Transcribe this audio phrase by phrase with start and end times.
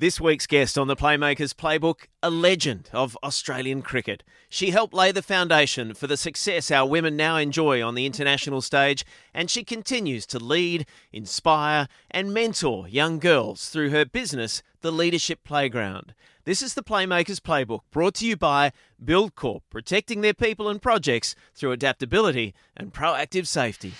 [0.00, 4.24] This week's guest on the Playmakers Playbook, a legend of Australian cricket.
[4.48, 8.62] She helped lay the foundation for the success our women now enjoy on the international
[8.62, 9.04] stage,
[9.34, 15.44] and she continues to lead, inspire, and mentor young girls through her business, The Leadership
[15.44, 16.14] Playground.
[16.44, 18.72] This is the Playmakers Playbook, brought to you by
[19.04, 23.92] BuildCorp, protecting their people and projects through adaptability and proactive safety.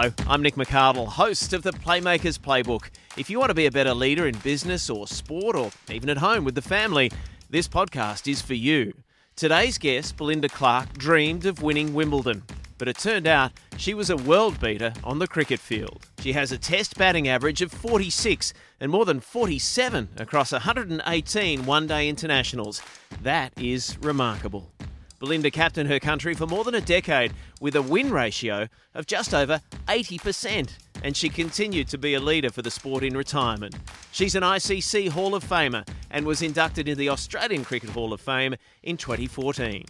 [0.00, 2.90] Hello, I'm Nick McArdle, host of the Playmakers Playbook.
[3.16, 6.18] If you want to be a better leader in business or sport or even at
[6.18, 7.10] home with the family,
[7.50, 8.94] this podcast is for you.
[9.34, 12.44] Today's guest, Belinda Clark, dreamed of winning Wimbledon,
[12.78, 16.06] but it turned out she was a world beater on the cricket field.
[16.20, 21.88] She has a test batting average of 46 and more than 47 across 118 one
[21.88, 22.80] day internationals.
[23.22, 24.70] That is remarkable.
[25.18, 29.34] Belinda captained her country for more than a decade with a win ratio of just
[29.34, 30.70] over 80%,
[31.02, 33.74] and she continued to be a leader for the sport in retirement.
[34.12, 38.20] She's an ICC Hall of Famer and was inducted into the Australian Cricket Hall of
[38.20, 39.84] Fame in 2014.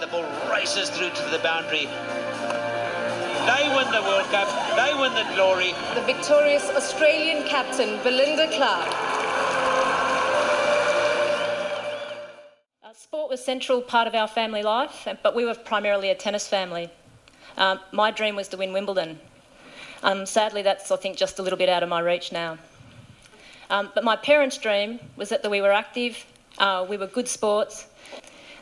[0.00, 1.86] The ball races through to the boundary.
[3.48, 4.48] They win the World Cup.
[4.76, 5.72] They win the glory.
[5.94, 9.07] The victorious Australian captain, Belinda Clark.
[13.18, 16.88] Sport was central part of our family life, but we were primarily a tennis family.
[17.56, 19.18] Um, my dream was to win Wimbledon.
[20.04, 22.58] Um, sadly, that's I think just a little bit out of my reach now.
[23.70, 26.24] Um, but my parents' dream was that we were active,
[26.58, 27.88] uh, we were good sports.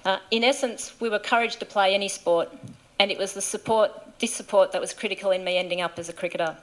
[0.07, 2.49] Uh, in essence, we were encouraged to play any sport,
[2.99, 3.91] and it was the support,
[4.21, 6.57] this support, that was critical in me ending up as a cricketer.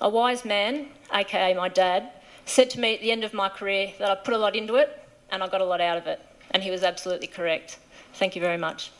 [0.00, 2.08] A wise man, aka my dad,
[2.44, 4.76] said to me at the end of my career that I put a lot into
[4.76, 6.20] it and I got a lot out of it.
[6.56, 7.76] And he was absolutely correct.
[8.14, 8.90] Thank you very much.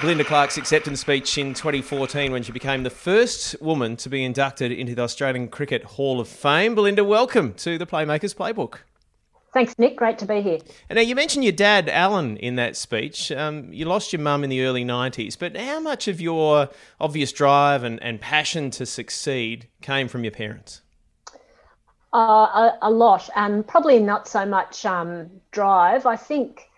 [0.00, 4.72] Belinda Clark's acceptance speech in 2014 when she became the first woman to be inducted
[4.72, 6.74] into the Australian Cricket Hall of Fame.
[6.74, 8.78] Belinda, welcome to the Playmakers Playbook.
[9.54, 9.96] Thanks, Nick.
[9.96, 10.58] Great to be here.
[10.88, 13.30] And now you mentioned your dad, Alan, in that speech.
[13.30, 16.70] Um, you lost your mum in the early 90s, but how much of your
[17.00, 20.82] obvious drive and, and passion to succeed came from your parents?
[22.12, 26.06] Uh, a, a lot, and probably not so much um, drive.
[26.06, 26.68] I think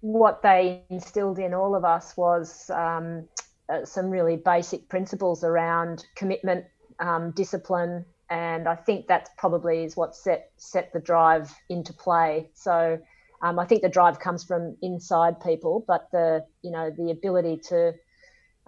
[0.00, 3.28] what they instilled in all of us was um,
[3.68, 6.66] uh, some really basic principles around commitment,
[7.00, 12.50] um, discipline, and I think that probably is what set set the drive into play.
[12.54, 12.98] So
[13.42, 17.60] um, I think the drive comes from inside people, but the you know the ability
[17.70, 17.92] to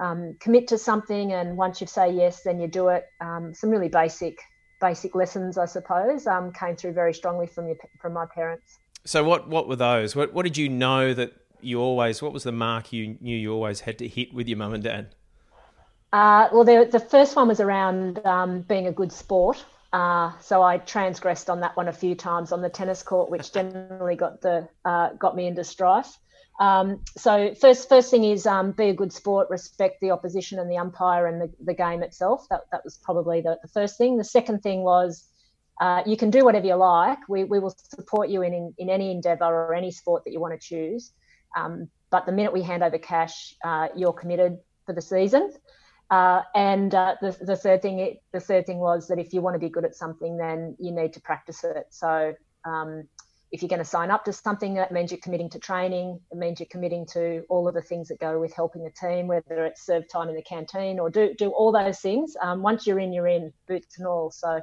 [0.01, 3.07] um, commit to something, and once you say yes, then you do it.
[3.21, 4.39] Um, some really basic
[4.82, 8.78] basic lessons, I suppose, um, came through very strongly from your from my parents.
[9.04, 10.15] So what what were those?
[10.15, 11.32] What what did you know that
[11.62, 12.20] you always?
[12.20, 14.84] What was the mark you knew you always had to hit with your mum and
[14.84, 15.15] dad?
[16.12, 19.65] Uh, well, the, the first one was around um, being a good sport.
[19.94, 23.53] Uh, so I transgressed on that one a few times on the tennis court, which
[23.53, 26.19] generally got the uh, got me into strife.
[26.61, 30.71] Um, so first first thing is um, be a good sport, respect the opposition and
[30.71, 32.47] the umpire and the, the game itself.
[32.51, 34.17] That that was probably the, the first thing.
[34.17, 35.29] The second thing was
[35.81, 37.19] uh, you can do whatever you like.
[37.29, 40.41] We, we will support you in, in, in any endeavour or any sport that you
[40.41, 41.12] want to choose.
[41.56, 45.53] Um, but the minute we hand over cash, uh, you're committed for the season.
[46.11, 49.55] Uh, and uh, the, the third thing the third thing was that if you want
[49.55, 51.87] to be good at something, then you need to practice it.
[51.88, 52.35] So
[52.67, 53.09] um,
[53.52, 56.19] if you're going to sign up to something, that means you're committing to training.
[56.31, 59.26] It means you're committing to all of the things that go with helping the team,
[59.26, 62.34] whether it's serve time in the canteen or do do all those things.
[62.40, 64.31] Um, once you're in, you're in, boots and all.
[64.31, 64.62] So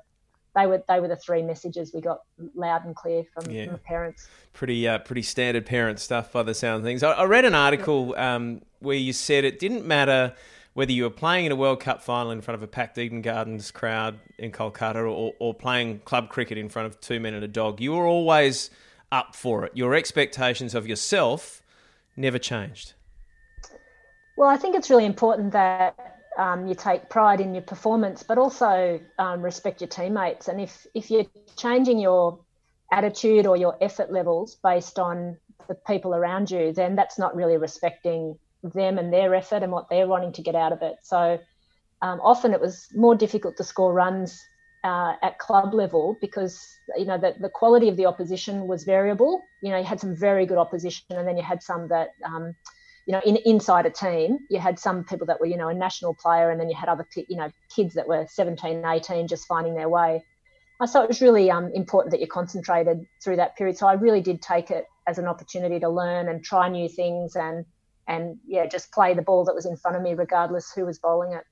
[0.55, 2.21] they were they were the three messages we got
[2.55, 3.65] loud and clear from, Yeah.
[3.65, 4.27] from the parents.
[4.53, 7.03] Pretty uh, pretty standard parent stuff by the sound of things.
[7.03, 10.33] I, I read an article um, where you said it didn't matter
[10.73, 13.21] whether you were playing in a World Cup final in front of a packed Eden
[13.21, 17.43] Gardens crowd in Kolkata or, or playing club cricket in front of two men and
[17.43, 18.69] a dog, you were always
[19.11, 19.71] up for it.
[19.75, 21.61] Your expectations of yourself
[22.15, 22.93] never changed.
[24.37, 25.95] Well, I think it's really important that
[26.37, 30.47] um, you take pride in your performance, but also um, respect your teammates.
[30.47, 31.25] And if if you're
[31.57, 32.39] changing your
[32.91, 35.37] attitude or your effort levels based on
[35.67, 39.89] the people around you, then that's not really respecting them and their effort and what
[39.89, 40.95] they're wanting to get out of it.
[41.03, 41.39] So
[42.01, 44.39] um, often it was more difficult to score runs
[44.83, 46.65] uh, at club level because
[46.97, 49.41] you know the, the quality of the opposition was variable.
[49.61, 52.55] You know, you had some very good opposition, and then you had some that um,
[53.05, 55.73] you know in, inside a team you had some people that were you know a
[55.73, 59.47] national player, and then you had other you know kids that were 17, 18 just
[59.47, 60.23] finding their way.
[60.79, 63.77] Uh, so it was really um, important that you concentrated through that period.
[63.77, 67.35] So I really did take it as an opportunity to learn and try new things
[67.35, 67.65] and
[68.09, 70.99] and yeah, just play the ball that was in front of me, regardless who was
[70.99, 71.45] bowling it.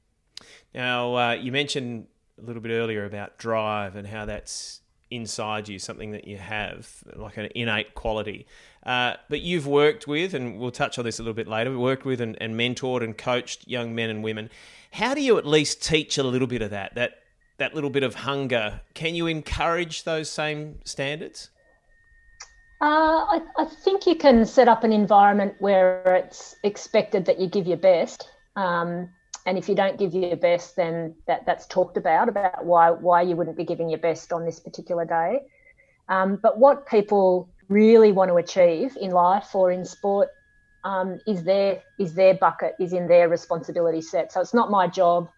[0.73, 2.07] Now uh, you mentioned
[2.41, 7.03] a little bit earlier about drive and how that's inside you, something that you have,
[7.15, 8.45] like an innate quality.
[8.83, 12.05] Uh, but you've worked with, and we'll touch on this a little bit later, worked
[12.05, 14.49] with and, and mentored and coached young men and women.
[14.91, 17.19] How do you at least teach a little bit of that, that
[17.57, 18.81] that little bit of hunger?
[18.93, 21.49] Can you encourage those same standards?
[22.79, 27.47] Uh, I, I, think you can set up an environment where it's expected that you
[27.47, 28.29] give your best.
[28.55, 29.09] Um,
[29.47, 33.23] and if you don't give your best, then that, that's talked about, about why, why
[33.23, 35.39] you wouldn't be giving your best on this particular day.
[36.07, 40.29] Um, but what people really want to achieve in life or in sport
[40.83, 44.31] um, is their is their bucket is in their responsibility set.
[44.31, 45.29] So it's not my job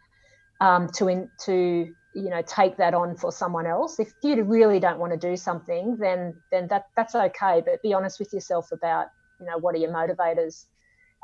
[0.59, 3.99] um, to in, to you know take that on for someone else.
[3.99, 7.61] If you really don't want to do something then then that that's okay.
[7.65, 9.07] But be honest with yourself about
[9.39, 10.65] you know what are your motivators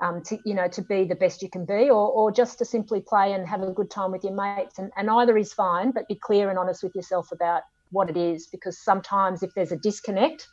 [0.02, 2.66] um, to you know to be the best you can be or, or just to
[2.66, 4.80] simply play and have a good time with your mates.
[4.80, 8.18] And, and either is fine but be clear and honest with yourself about what it
[8.18, 8.48] is.
[8.48, 10.48] Because sometimes if there's a disconnect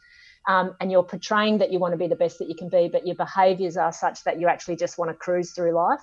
[0.49, 2.89] um, and you're portraying that you want to be the best that you can be
[2.93, 6.01] but your behaviors are such that you actually just want to cruise through life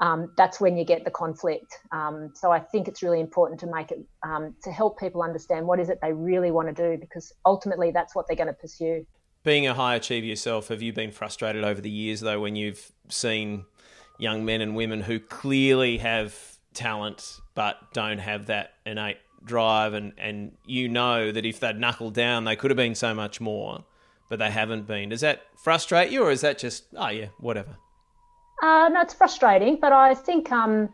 [0.00, 1.78] um, that's when you get the conflict.
[1.92, 5.66] Um, so I think it's really important to make it um, to help people understand
[5.66, 8.54] what is it they really want to do because ultimately that's what they're going to
[8.54, 9.06] pursue.
[9.42, 12.90] Being a high achiever yourself, have you been frustrated over the years though when you've
[13.08, 13.66] seen
[14.18, 16.34] young men and women who clearly have
[16.72, 22.12] talent but don't have that innate drive and, and you know that if they'd knuckled
[22.12, 23.82] down they could have been so much more
[24.28, 25.10] but they haven't been.
[25.10, 27.76] Does that frustrate you or is that just oh yeah, whatever?
[28.62, 30.90] Uh, no, it's frustrating, but I think um,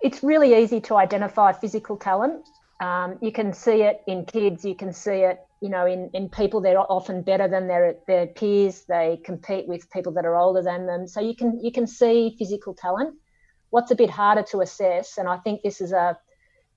[0.00, 2.48] it's really easy to identify physical talent.
[2.80, 4.64] Um, you can see it in kids.
[4.64, 7.96] You can see it, you know, in, in people that are often better than their
[8.08, 8.84] their peers.
[8.88, 11.06] They compete with people that are older than them.
[11.06, 13.14] So you can you can see physical talent.
[13.68, 16.18] What's a bit harder to assess, and I think this is a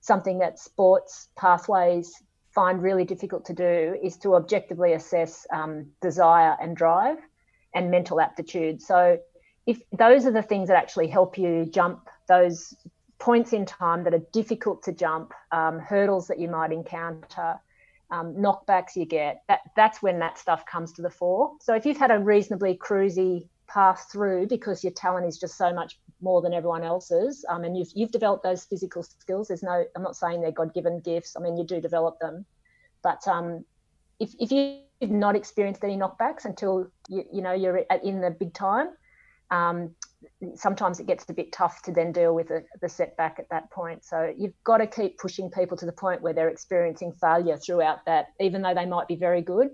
[0.00, 2.12] something that sports pathways
[2.54, 7.16] find really difficult to do, is to objectively assess um, desire and drive
[7.74, 8.80] and mental aptitude.
[8.80, 9.18] So
[9.66, 12.74] if those are the things that actually help you jump those
[13.18, 17.58] points in time that are difficult to jump, um, hurdles that you might encounter,
[18.10, 21.52] um, knockbacks you get, that, that's when that stuff comes to the fore.
[21.60, 25.72] So if you've had a reasonably cruisy pass through because your talent is just so
[25.72, 29.84] much more than everyone else's, um, and you've, you've developed those physical skills, there's no,
[29.96, 32.44] I'm not saying they're God given gifts, I mean, you do develop them.
[33.02, 33.64] But um,
[34.20, 38.54] if, if you've not experienced any knockbacks until you, you know you're in the big
[38.54, 38.88] time,
[39.50, 39.94] um,
[40.54, 43.70] sometimes it gets a bit tough to then deal with a, the setback at that
[43.70, 44.04] point.
[44.04, 48.04] So you've got to keep pushing people to the point where they're experiencing failure throughout
[48.06, 49.68] that, even though they might be very good,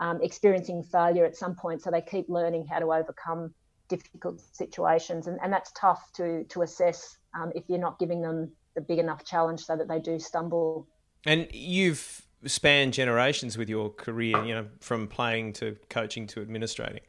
[0.00, 1.82] um, experiencing failure at some point.
[1.82, 3.54] So they keep learning how to overcome
[3.88, 8.50] difficult situations, and, and that's tough to to assess um, if you're not giving them
[8.74, 10.88] the big enough challenge so that they do stumble.
[11.26, 17.02] And you've spanned generations with your career, you know, from playing to coaching to administrating.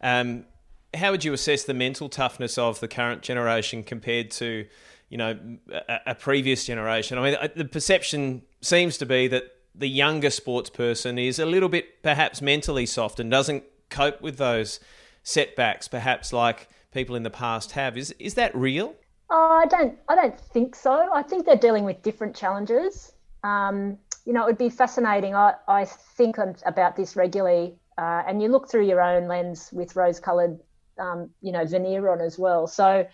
[0.00, 0.46] Um,
[0.94, 4.66] how would you assess the mental toughness of the current generation compared to,
[5.08, 5.38] you know,
[5.70, 7.18] a, a previous generation?
[7.18, 11.68] I mean, the perception seems to be that the younger sports person is a little
[11.68, 14.80] bit perhaps mentally soft and doesn't cope with those
[15.22, 17.98] setbacks, perhaps like people in the past have.
[17.98, 18.94] Is is that real?
[19.30, 19.98] Oh, I don't.
[20.08, 21.08] I don't think so.
[21.12, 23.12] I think they're dealing with different challenges.
[23.42, 25.34] Um, you know, it would be fascinating.
[25.34, 29.96] I, I think about this regularly, uh, and you look through your own lens with
[29.96, 30.60] rose-coloured
[30.98, 32.66] um, you know veneer on as well.
[32.66, 33.06] So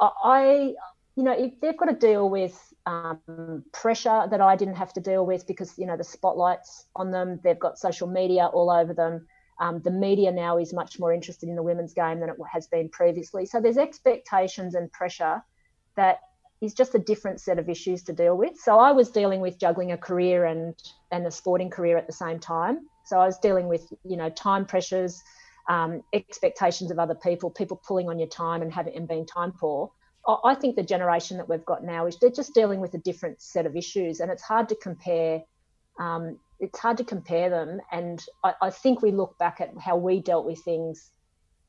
[0.00, 0.74] I,
[1.16, 5.00] you know, if they've got to deal with um, pressure that I didn't have to
[5.00, 8.94] deal with because you know the spotlights on them, they've got social media all over
[8.94, 9.26] them.
[9.58, 12.66] Um, the media now is much more interested in the women's game than it has
[12.66, 13.46] been previously.
[13.46, 15.42] So there's expectations and pressure
[15.96, 16.20] that
[16.60, 18.56] is just a different set of issues to deal with.
[18.58, 20.74] So I was dealing with juggling a career and
[21.10, 22.80] and a sporting career at the same time.
[23.04, 25.22] So I was dealing with you know time pressures,
[25.68, 29.52] um, expectations of other people, people pulling on your time and having and being time
[29.52, 29.90] poor.
[30.44, 33.40] I think the generation that we've got now is they're just dealing with a different
[33.40, 35.42] set of issues, and it's hard to compare.
[36.00, 39.96] Um, it's hard to compare them, and I, I think we look back at how
[39.96, 41.12] we dealt with things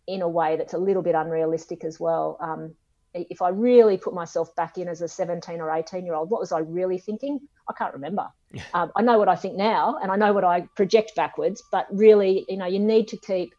[0.07, 2.37] in a way that's a little bit unrealistic as well.
[2.39, 2.73] Um,
[3.13, 6.39] if I really put myself back in as a 17 or 18 year old, what
[6.39, 7.39] was I really thinking?
[7.69, 8.27] I can't remember.
[8.73, 11.61] Um, I know what I think now, and I know what I project backwards.
[11.71, 13.53] But really, you know, you need to keep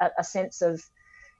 [0.00, 0.82] a, a sense of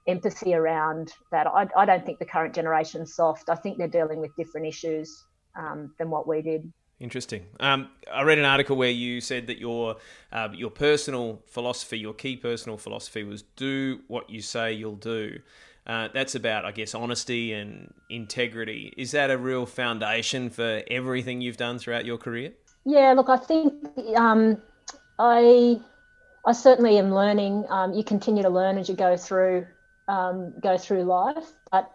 [0.07, 1.47] empathy around that.
[1.47, 3.49] I, I, don't think the current generation's soft.
[3.49, 5.25] I think they're dealing with different issues
[5.55, 6.71] um, than what we did.
[6.99, 7.45] Interesting.
[7.59, 9.95] Um, I read an article where you said that your
[10.31, 15.39] uh, your personal philosophy, your key personal philosophy, was do what you say you'll do.
[15.87, 18.93] Uh, that's about, I guess, honesty and integrity.
[18.97, 22.53] Is that a real foundation for everything you've done throughout your career?
[22.85, 23.73] Yeah, look, I think
[24.15, 24.61] um,
[25.17, 25.79] I
[26.45, 27.65] I certainly am learning.
[27.69, 29.67] Um, you continue to learn as you go through
[30.07, 31.91] um, go through life, but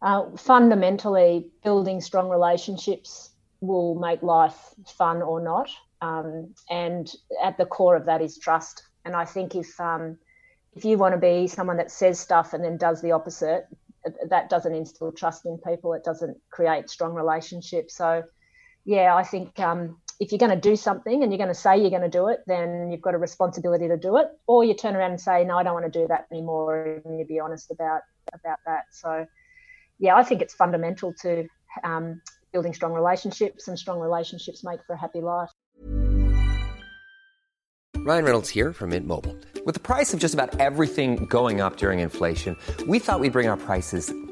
[0.00, 4.56] uh, fundamentally, building strong relationships will make life
[4.86, 5.68] fun or not.
[6.00, 8.84] Um, and at the core of that is trust.
[9.04, 10.18] And I think if um,
[10.74, 13.66] if you want to be someone that says stuff and then does the opposite,
[14.28, 15.92] that doesn't instill trust in people.
[15.92, 17.96] It doesn't create strong relationships.
[17.96, 18.22] So,
[18.84, 21.78] yeah, I think um, if you're going to do something and you're going to say
[21.78, 24.26] you're going to do it, then you've got a responsibility to do it.
[24.46, 27.18] Or you turn around and say, no, I don't want to do that anymore, and
[27.18, 28.02] you be honest about
[28.34, 28.84] about that.
[28.90, 29.26] So,
[29.98, 31.46] yeah, I think it's fundamental to
[31.84, 32.20] um,
[32.52, 35.50] building strong relationships, and strong relationships make for a happy life.
[37.96, 39.36] Ryan Reynolds here from Mint Mobile.
[39.66, 42.56] With the price of just about everything going up during inflation,
[42.86, 44.12] we thought we'd bring our prices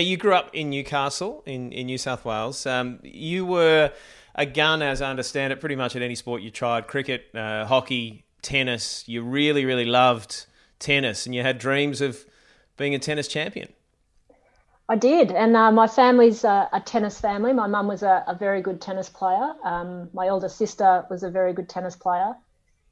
[0.00, 2.66] You grew up in Newcastle in, in New South Wales.
[2.66, 3.92] Um, you were
[4.34, 7.64] a gun, as I understand it, pretty much at any sport you tried cricket, uh,
[7.64, 9.04] hockey, tennis.
[9.06, 10.46] You really, really loved
[10.78, 12.24] tennis and you had dreams of
[12.76, 13.72] being a tennis champion.
[14.86, 17.54] I did, and uh, my family's a, a, tennis family.
[17.54, 19.54] My mum was a, a, very good tennis player.
[19.64, 22.34] Um, my older sister was a very good tennis player.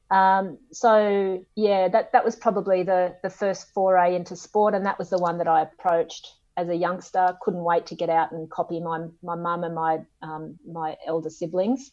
[0.09, 4.97] Um, so yeah, that that was probably the the first foray into sport, and that
[4.97, 7.37] was the one that I approached as a youngster.
[7.41, 11.29] Couldn't wait to get out and copy my my mum and my um, my elder
[11.29, 11.91] siblings.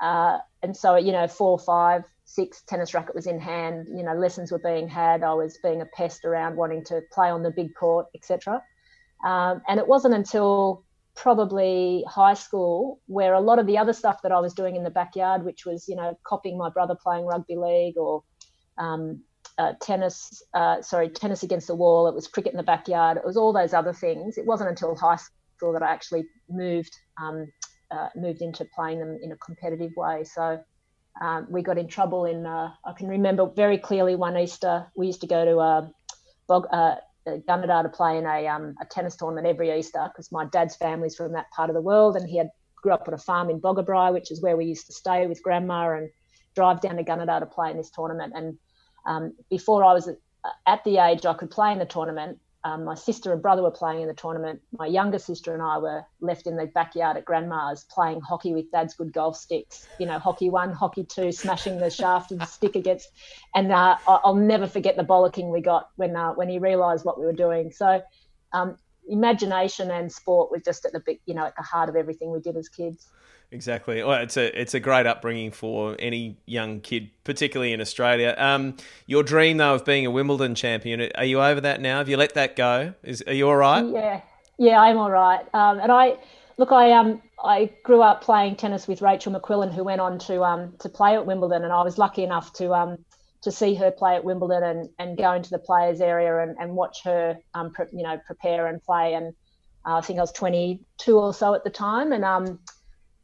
[0.00, 3.88] Uh, and so you know, four, five, six, tennis racket was in hand.
[3.88, 5.22] You know, lessons were being had.
[5.22, 8.62] I was being a pest around, wanting to play on the big court, etc.
[9.24, 10.84] Um, and it wasn't until
[11.14, 14.84] probably high school where a lot of the other stuff that I was doing in
[14.84, 18.22] the backyard, which was you know copying my brother playing rugby league or
[18.78, 19.22] um,
[19.58, 22.08] uh, tennis, uh, sorry, tennis against the wall.
[22.08, 23.16] It was cricket in the backyard.
[23.16, 24.38] It was all those other things.
[24.38, 25.16] It wasn't until high
[25.56, 27.50] school that I actually moved um,
[27.90, 30.24] uh, moved into playing them in a competitive way.
[30.24, 30.60] So
[31.20, 32.44] um, we got in trouble in.
[32.46, 34.86] Uh, I can remember very clearly one Easter.
[34.96, 35.88] We used to go to uh,
[36.48, 36.66] Bog,
[37.26, 41.16] Gunnedah to play in a, um, a tennis tournament every Easter because my dad's family's
[41.16, 43.60] from that part of the world, and he had grew up on a farm in
[43.60, 46.10] Boggabri, which is where we used to stay with grandma and
[46.54, 48.32] drive down to Gunnedah to play in this tournament.
[48.36, 48.58] And
[49.06, 50.08] um, before I was
[50.66, 53.70] at the age I could play in the tournament, um, my sister and brother were
[53.70, 54.60] playing in the tournament.
[54.76, 58.72] My younger sister and I were left in the backyard at grandma's playing hockey with
[58.72, 59.86] dad's good golf sticks.
[60.00, 63.08] You know, hockey one, hockey two, smashing the shaft of the stick against.
[63.54, 67.20] And uh, I'll never forget the bollocking we got when uh, when he realised what
[67.20, 67.70] we were doing.
[67.70, 68.02] So,
[68.52, 68.76] um,
[69.08, 72.40] imagination and sport were just at the you know, at the heart of everything we
[72.40, 73.06] did as kids.
[73.52, 74.02] Exactly.
[74.02, 78.34] Well, it's a it's a great upbringing for any young kid, particularly in Australia.
[78.36, 78.76] Um,
[79.06, 81.98] your dream though of being a Wimbledon champion, are you over that now?
[81.98, 82.94] Have you let that go?
[83.04, 83.84] Is are you all right?
[83.86, 84.20] Yeah,
[84.58, 85.42] yeah, I'm all right.
[85.54, 86.16] Um, and I
[86.56, 90.42] look, I um I grew up playing tennis with Rachel McQuillan, who went on to
[90.42, 92.98] um to play at Wimbledon, and I was lucky enough to um
[93.42, 96.72] to see her play at Wimbledon and, and go into the players area and, and
[96.72, 99.34] watch her um pre- you know prepare and play and
[99.86, 102.58] uh, I think I was 22 or so at the time and um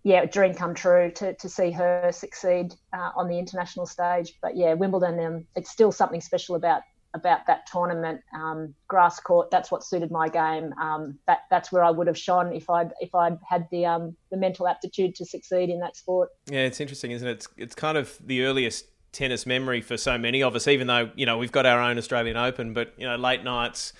[0.05, 4.35] yeah, dream come true to, to see her succeed uh, on the international stage.
[4.43, 6.83] But yeah, Wimbledon, um, it's still something special about
[7.15, 8.23] about that tournament.
[8.35, 10.73] Um, grass court, that's what suited my game.
[10.81, 14.17] Um, that that's where I would have shone if I'd if I'd had the um,
[14.31, 16.31] the mental aptitude to succeed in that sport.
[16.51, 17.33] Yeah, it's interesting, isn't it?
[17.33, 20.67] It's it's kind of the earliest tennis memory for so many of us.
[20.67, 23.93] Even though you know we've got our own Australian Open, but you know late nights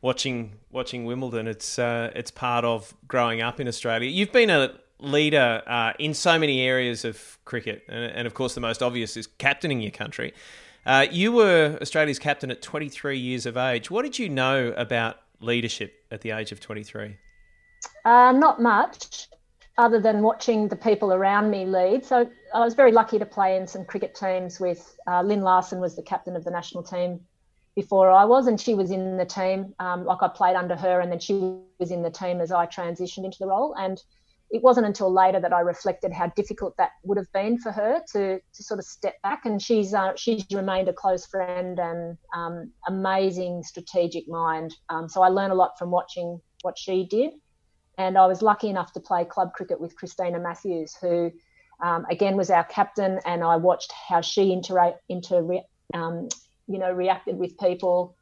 [0.00, 4.08] watching watching Wimbledon, it's uh, it's part of growing up in Australia.
[4.08, 8.54] You've been a leader uh, in so many areas of cricket, and, and, of course
[8.54, 10.32] the most obvious is captaining your country.
[10.86, 13.90] Uh, you were Australia's captain at 23 years of age.
[13.90, 17.16] What did you know about leadership at the age of 23?
[18.04, 19.28] Uh, not much,
[19.78, 22.04] other than watching the people around me lead.
[22.04, 25.80] So I was very lucky to play in some cricket teams with uh, Lyn Larsen
[25.80, 27.20] was the captain of the national team
[27.74, 29.74] before I was, and she was in the team.
[29.78, 31.34] Um, like I played under her, and then she
[31.78, 33.74] was in the team as I transitioned into the role.
[33.78, 34.02] And
[34.50, 38.02] it wasn't until later that I reflected how difficult that would have been for her
[38.12, 39.44] to, to sort of step back.
[39.44, 44.74] And she's uh, she's remained a close friend and um, amazing strategic mind.
[44.88, 47.32] Um, so I learned a lot from watching what she did.
[47.96, 51.30] And I was lucky enough to play club cricket with Christina Matthews, who
[51.82, 53.20] um, again was our captain.
[53.24, 55.46] And I watched how she interact inter,
[55.94, 56.28] um,
[56.66, 58.16] you know reacted with people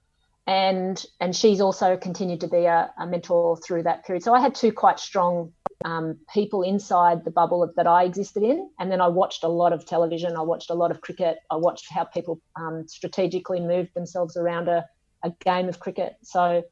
[0.48, 4.22] and and she's also continued to be a, a, mentor through that period.
[4.22, 5.52] So I had two quite strong
[5.84, 8.70] um, people inside the bubble that I existed in.
[8.80, 11.56] And then I watched a lot of television, I watched a lot of cricket, I
[11.56, 14.86] watched how people um, strategically moved themselves around a,
[15.22, 16.16] a game of cricket.
[16.22, 16.62] So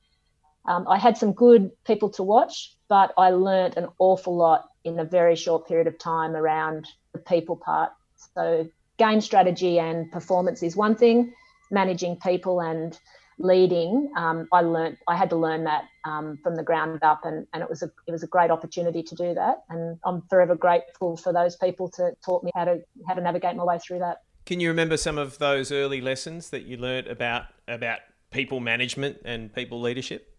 [0.64, 4.98] um, I had some good people to watch, but I learnt an awful lot in
[4.98, 7.92] a very short period of time around the people part.
[8.34, 11.34] So game strategy and performance is one thing,
[11.70, 12.98] managing people and
[13.38, 17.46] leading, um, I learned I had to learn that um, from the ground up, and,
[17.52, 20.54] and it was a it was a great opportunity to do that, and I'm forever
[20.54, 24.00] grateful for those people to taught me how to how to navigate my way through
[24.00, 24.22] that.
[24.46, 28.00] Can you remember some of those early lessons that you learned about about
[28.30, 30.32] people management and people leadership?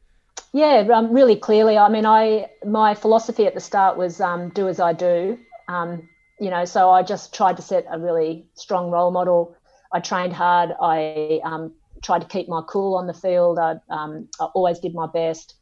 [0.53, 1.77] Yeah, um, really clearly.
[1.77, 5.37] I mean, I my philosophy at the start was um, do as I do.
[5.67, 6.07] Um,
[6.39, 9.55] you know, so I just tried to set a really strong role model.
[9.91, 10.71] I trained hard.
[10.81, 11.73] I um,
[12.03, 13.59] tried to keep my cool on the field.
[13.59, 15.55] I, um, I always did my best.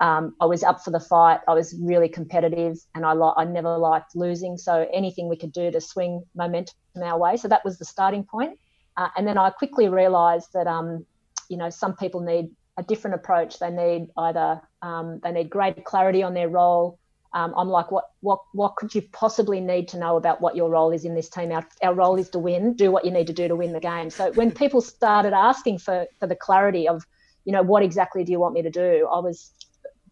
[0.00, 1.40] Um, I was up for the fight.
[1.46, 4.56] I was really competitive, and I li- I never liked losing.
[4.56, 7.36] So anything we could do to swing momentum our way.
[7.36, 8.58] So that was the starting point.
[8.96, 11.04] Uh, and then I quickly realised that um,
[11.48, 13.58] you know some people need a different approach.
[13.58, 16.98] They need either um, they need greater clarity on their role
[17.32, 20.68] um, I'm like, what, what, what could you possibly need to know about what your
[20.68, 21.52] role is in this team?
[21.52, 22.74] Our, our role is to win.
[22.74, 24.10] Do what you need to do to win the game.
[24.10, 27.06] So when people started asking for for the clarity of,
[27.44, 29.08] you know, what exactly do you want me to do?
[29.12, 29.52] I was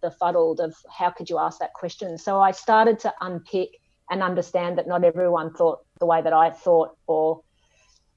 [0.01, 2.19] befuddled of how could you ask that question.
[2.19, 3.71] So I started to unpick
[4.11, 7.43] and understand that not everyone thought the way that I thought or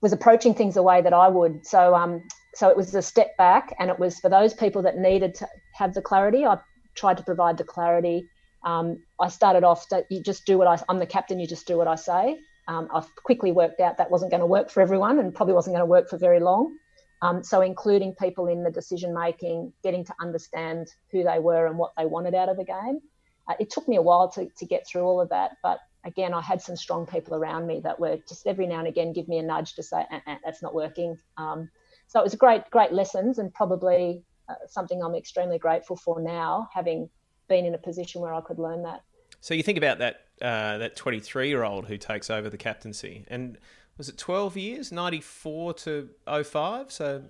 [0.01, 1.65] was approaching things the way that I would.
[1.65, 2.21] So um,
[2.53, 5.47] so it was a step back, and it was for those people that needed to
[5.73, 6.45] have the clarity.
[6.45, 6.59] I
[6.95, 8.27] tried to provide the clarity
[8.63, 11.67] um, I started off that you just do what I, I'm the captain, you just
[11.67, 12.37] do what I say.
[12.67, 15.75] Um, I've quickly worked out that wasn't going to work for everyone and probably wasn't
[15.75, 16.77] going to work for very long.
[17.23, 21.77] Um, so, including people in the decision making, getting to understand who they were and
[21.77, 22.99] what they wanted out of the game.
[23.47, 26.33] Uh, it took me a while to, to get through all of that, but again,
[26.33, 29.27] I had some strong people around me that were just every now and again give
[29.27, 31.17] me a nudge to say, uh-uh, that's not working.
[31.37, 31.69] Um,
[32.07, 36.69] so, it was great, great lessons and probably uh, something I'm extremely grateful for now,
[36.73, 37.07] having
[37.51, 39.03] been in a position where I could learn that.
[39.41, 43.25] So you think about that uh, that 23 year old who takes over the captaincy,
[43.27, 43.57] and
[43.97, 46.09] was it 12 years, 94 to
[46.43, 46.91] 05?
[46.91, 47.23] So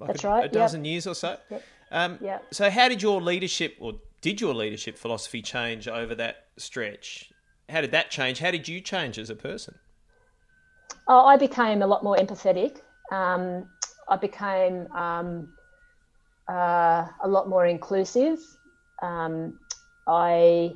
[0.00, 0.44] like That's a, right.
[0.46, 0.90] a dozen yep.
[0.90, 1.36] years or so.
[1.50, 1.62] Yep.
[1.92, 2.44] Um, yep.
[2.52, 7.32] So how did your leadership, or did your leadership philosophy change over that stretch?
[7.68, 8.38] How did that change?
[8.38, 9.74] How did you change as a person?
[11.06, 12.80] Oh, I became a lot more empathetic.
[13.12, 13.68] Um,
[14.08, 15.52] I became um,
[16.48, 18.38] uh, a lot more inclusive
[19.02, 19.58] um,
[20.06, 20.74] I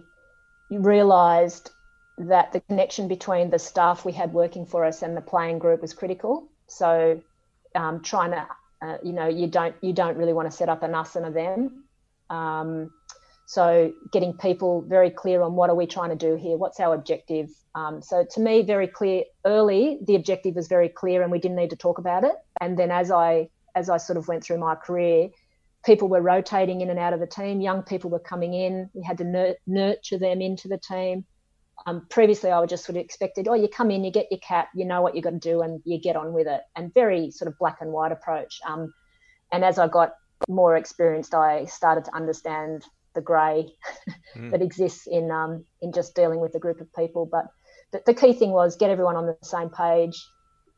[0.71, 1.71] realised
[2.19, 5.81] that the connection between the staff we had working for us and the playing group
[5.81, 6.49] was critical.
[6.67, 7.23] So
[7.75, 8.47] um, trying to,
[8.83, 11.27] uh, you know, you don't you don't really want to set up an us and
[11.27, 11.85] a them.
[12.29, 12.91] Um,
[13.47, 16.57] so getting people very clear on what are we trying to do here?
[16.57, 17.51] What's our objective?
[17.75, 21.57] Um, so to me, very clear early, the objective was very clear, and we didn't
[21.57, 22.35] need to talk about it.
[22.61, 25.31] And then as I as I sort of went through my career,
[25.85, 27.61] people were rotating in and out of the team.
[27.61, 28.91] Young people were coming in.
[28.93, 31.25] We had to nurture them into the team.
[31.87, 34.41] Um, previously, I was just sort of expected, oh, you come in, you get your
[34.41, 36.61] cap, you know what you're going to do, and you get on with it.
[36.77, 38.61] And very sort of black and white approach.
[38.67, 38.93] Um,
[39.51, 40.13] and as I got
[40.49, 43.67] more experienced, I started to understand the grey
[44.37, 44.51] mm.
[44.51, 47.27] that exists in um, in just dealing with a group of people.
[47.27, 47.47] But
[47.93, 50.23] the, the key thing was get everyone on the same page,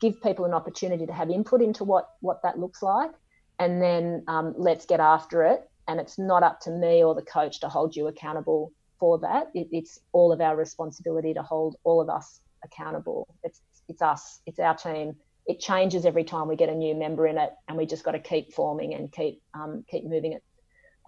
[0.00, 3.10] give people an opportunity to have input into what what that looks like,
[3.58, 5.68] and then um, let's get after it.
[5.88, 9.48] And it's not up to me or the coach to hold you accountable for that.
[9.54, 13.26] It, it's all of our responsibility to hold all of us accountable.
[13.42, 14.40] It's it's us.
[14.46, 15.16] It's our team.
[15.46, 18.12] It changes every time we get a new member in it, and we just got
[18.12, 20.42] to keep forming and keep um, keep moving it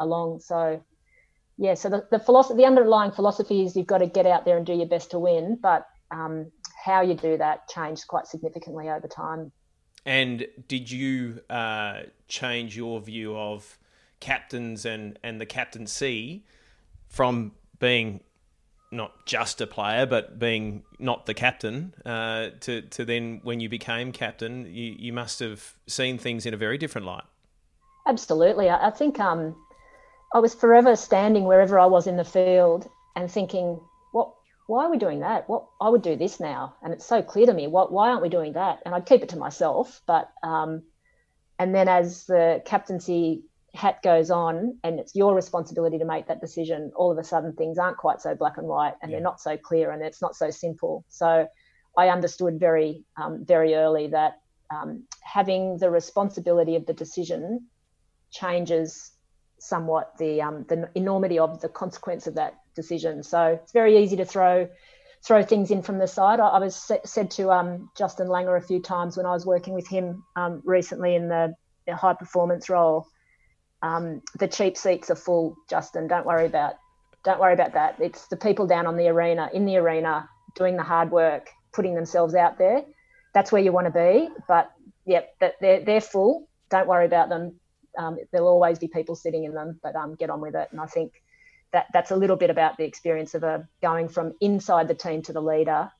[0.01, 0.41] along.
[0.41, 0.83] So
[1.57, 4.57] yeah, so the, the philosophy, the underlying philosophy is you've got to get out there
[4.57, 6.51] and do your best to win, but um,
[6.85, 9.53] how you do that changed quite significantly over time.
[10.07, 13.79] And did you uh, change your view of
[14.21, 16.45] captains and, and the captaincy
[17.09, 18.21] from being
[18.91, 23.69] not just a player, but being not the captain, uh, to, to then when you
[23.69, 27.25] became captain, you, you must have seen things in a very different light.
[28.07, 28.69] Absolutely.
[28.69, 29.57] I, I think um,
[30.35, 33.81] I was forever standing wherever I was in the field and thinking?
[34.67, 35.49] Why are we doing that?
[35.49, 37.67] What I would do this now, and it's so clear to me.
[37.67, 37.93] What?
[37.93, 38.81] Why aren't we doing that?
[38.85, 40.01] And I'd keep it to myself.
[40.07, 40.83] But um,
[41.59, 43.43] and then as the captaincy
[43.75, 46.93] hat goes on, and it's your responsibility to make that decision.
[46.97, 49.17] All of a sudden, things aren't quite so black and white, and yeah.
[49.17, 51.05] they're not so clear, and it's not so simple.
[51.09, 51.47] So
[51.97, 57.67] I understood very, um, very early that um, having the responsibility of the decision
[58.31, 59.14] changes
[59.65, 63.23] somewhat the um, the enormity of the consequence of that decision.
[63.23, 64.69] So it's very easy to throw
[65.27, 66.39] throw things in from the side.
[66.39, 69.73] I, I was said to um, Justin Langer a few times when I was working
[69.73, 71.55] with him um, recently in the,
[71.89, 73.07] high performance role.
[73.83, 76.09] Um, the cheap seats are full, Justin.
[76.09, 76.75] Don't worry about
[77.25, 77.97] don't worry about that.
[78.01, 81.95] It's the people down on the arena in the arena doing the hard work, putting
[81.95, 82.85] themselves out there.
[83.33, 84.29] That's where you want to be.
[84.47, 84.71] But
[85.07, 86.49] yep, they're they're full.
[86.71, 87.61] Don't worry about them
[87.99, 90.69] um, there'll always be people sitting in them, but um, get on with it.
[90.71, 91.23] And I think
[91.73, 95.23] that that's a little bit about the experience of a going from inside the team
[95.23, 95.91] to the leader.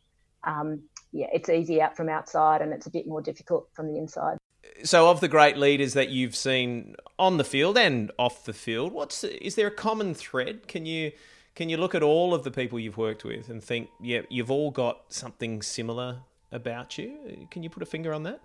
[0.45, 3.99] Um, yeah, it's easy out from outside, and it's a bit more difficult from the
[3.99, 4.39] inside.
[4.83, 8.93] So, of the great leaders that you've seen on the field and off the field,
[8.93, 10.67] what's is there a common thread?
[10.69, 11.13] Can you
[11.55, 14.51] can you look at all of the people you've worked with and think, yeah, you've
[14.51, 16.19] all got something similar
[16.51, 17.47] about you?
[17.51, 18.41] Can you put a finger on that?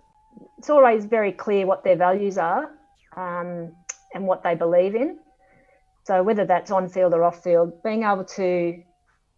[0.58, 2.70] It's always very clear what their values are
[3.16, 3.72] um,
[4.14, 5.18] and what they believe in.
[6.04, 8.82] So whether that's on field or off field, being able to,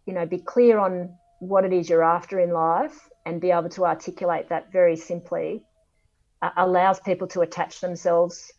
[0.05, 3.69] you know, be clear on what it is you're after in life and be able
[3.69, 5.63] to articulate that very simply
[6.41, 8.51] uh, allows people to attach themselves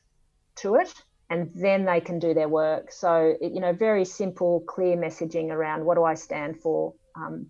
[0.56, 0.92] to it
[1.30, 2.92] and then they can do their work.
[2.92, 6.94] So, you know, very simple, clear messaging around what do I stand for.
[7.16, 7.46] Um,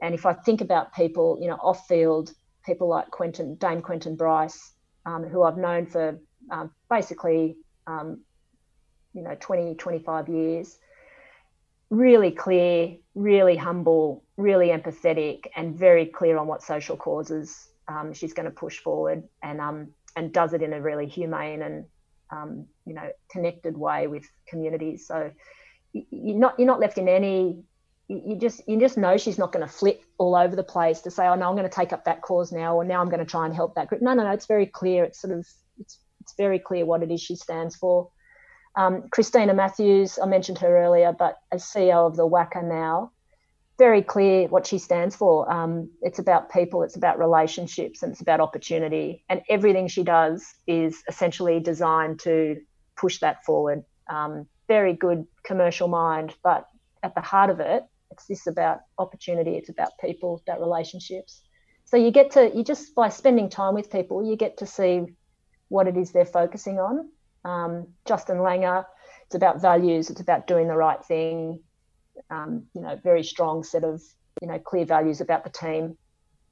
[0.00, 2.32] and if I think about people, you know, off field,
[2.64, 4.72] people like Quentin, Dame Quentin Bryce,
[5.04, 6.18] um, who I've known for
[6.50, 8.20] um, basically, um,
[9.14, 10.78] you know, 20, 25 years.
[11.90, 18.32] Really clear, really humble, really empathetic, and very clear on what social causes um, she's
[18.32, 21.84] going to push forward, and um, and does it in a really humane and
[22.30, 25.06] um, you know connected way with communities.
[25.06, 25.30] So
[25.92, 27.62] you're not you're not left in any
[28.08, 31.10] you just you just know she's not going to flip all over the place to
[31.10, 33.24] say, oh no, I'm going to take up that cause now, or now I'm going
[33.24, 34.02] to try and help that group.
[34.02, 34.30] No, no, no.
[34.30, 35.04] It's very clear.
[35.04, 35.46] It's sort of
[36.22, 38.10] it's very clear what it is she stands for.
[38.76, 43.10] Um, Christina Matthews, I mentioned her earlier, but as CEO of the WACA now,
[43.78, 45.50] very clear what she stands for.
[45.52, 49.24] Um, it's about people, it's about relationships, and it's about opportunity.
[49.28, 52.56] And everything she does is essentially designed to
[52.96, 53.84] push that forward.
[54.08, 56.66] Um, very good commercial mind, but
[57.02, 61.42] at the heart of it, it's this about opportunity, it's about people, about relationships.
[61.84, 65.06] So you get to, you just, by spending time with people, you get to see
[65.72, 67.08] what it is they're focusing on.
[67.44, 68.84] Um, Justin Langer,
[69.24, 71.60] it's about values, it's about doing the right thing.
[72.30, 74.02] Um, you know, very strong set of
[74.40, 75.96] you know clear values about the team.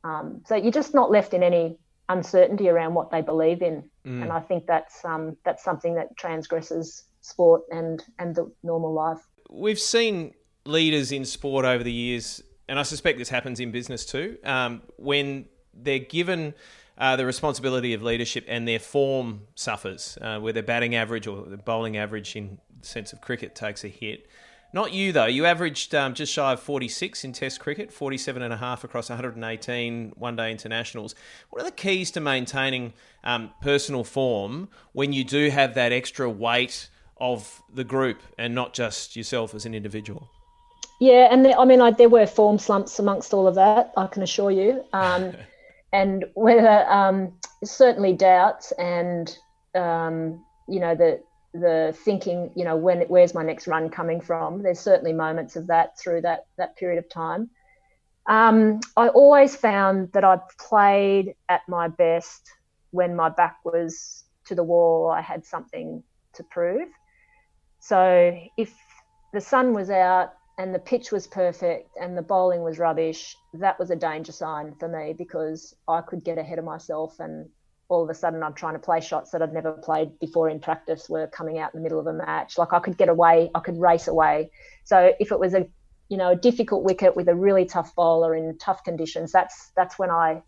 [0.03, 1.79] Um, so you're just not left in any
[2.09, 4.23] uncertainty around what they believe in, mm.
[4.23, 9.21] and I think that's um, that's something that transgresses sport and and the normal life.
[9.51, 10.33] We've seen
[10.65, 14.81] leaders in sport over the years, and I suspect this happens in business too, um,
[14.97, 16.55] when they're given
[17.01, 21.47] uh, the responsibility of leadership and their form suffers, uh, where their batting average or
[21.47, 24.29] the bowling average in the sense of cricket takes a hit.
[24.73, 25.27] Not you, though.
[25.27, 29.09] You averaged um, just shy of 46 in Test cricket, 47 and a half across
[29.09, 31.15] 118 one day internationals.
[31.49, 32.93] What are the keys to maintaining
[33.25, 38.75] um, personal form when you do have that extra weight of the group and not
[38.75, 40.31] just yourself as an individual?
[41.01, 44.07] Yeah, and the, I mean, I, there were form slumps amongst all of that, I
[44.07, 44.85] can assure you.
[44.93, 45.33] Um,
[45.93, 47.33] and whether um,
[47.65, 49.37] certainly doubts and
[49.75, 51.21] um, you know the
[51.53, 55.67] the thinking you know when where's my next run coming from there's certainly moments of
[55.67, 57.51] that through that that period of time
[58.29, 62.49] um, i always found that i played at my best
[62.93, 65.11] when my back was to the wall.
[65.11, 66.03] I had something
[66.35, 66.89] to prove.
[67.81, 68.75] So if
[69.33, 73.79] the sun was out and the pitch was perfect and the bowling was rubbish, that
[73.79, 77.49] was a danger sign for me because I could get ahead of myself and
[77.89, 80.61] all of a sudden I'm trying to play shots that I'd never played before in
[80.61, 82.59] practice were coming out in the middle of a match.
[82.59, 84.51] Like I could get away, I could race away.
[84.85, 85.67] So if it was a
[86.11, 89.99] you know a difficult wicket with a really tough bowler in tough conditions, that's that's
[89.99, 90.43] when I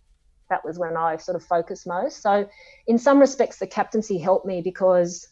[0.51, 2.21] that was when I sort of focused most.
[2.21, 2.47] So
[2.87, 5.27] in some respects the captaincy helped me because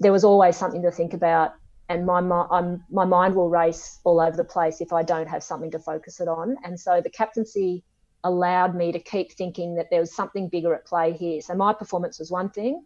[0.00, 1.52] there was always something to think about
[1.88, 5.28] and my, my, um, my mind will race all over the place if I don't
[5.28, 6.56] have something to focus it on.
[6.64, 7.84] And so the captaincy
[8.24, 11.40] allowed me to keep thinking that there was something bigger at play here.
[11.40, 12.84] So my performance was one thing,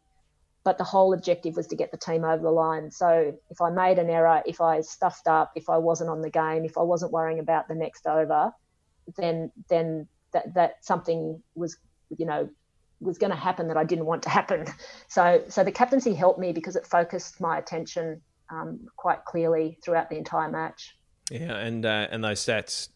[0.65, 2.91] but the whole objective was to get the team over the line.
[2.91, 6.31] So if I made an error, if I stuffed up, if I wasn't on the
[6.31, 8.53] game, if I wasn't worrying about the next over,
[9.17, 11.77] then then that that something was
[12.17, 12.49] you know
[13.01, 14.67] was going to happen that I didn't want to happen.
[15.09, 20.11] So so the captaincy helped me because it focused my attention um, quite clearly throughout
[20.11, 20.97] the entire match.
[21.31, 22.89] Yeah, and uh, and those stats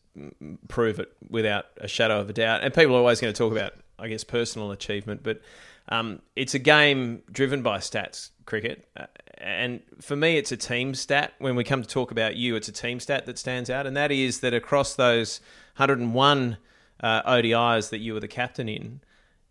[0.69, 2.63] prove it without a shadow of a doubt.
[2.63, 5.41] And people are always going to talk about, I guess, personal achievement, but
[5.89, 8.89] um, it's a game driven by stats, cricket.
[8.97, 9.07] Uh,
[9.39, 11.33] and for me, it's a team stat.
[11.39, 13.97] When we come to talk about you, it's a team stat that stands out, and
[13.97, 15.41] that is that across those
[15.77, 16.59] 101
[17.03, 19.01] uh, ODIs that you were the captain in,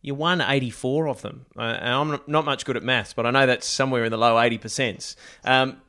[0.02, 1.46] you won 84 of them.
[1.58, 4.18] Uh, and I'm not much good at maths, but I know that's somewhere in the
[4.18, 5.16] low 80%.
[5.44, 5.82] Um,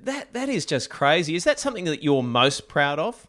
[0.00, 1.34] that that is just crazy.
[1.34, 3.26] Is that something that you're most proud of?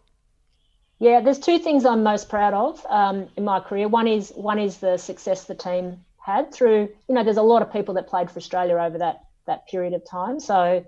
[1.00, 3.88] Yeah, there's two things I'm most proud of um, in my career.
[3.88, 6.90] One is one is the success the team had through.
[7.10, 9.94] You know, there's a lot of people that played for Australia over that that period
[9.94, 10.40] of time.
[10.40, 10.86] So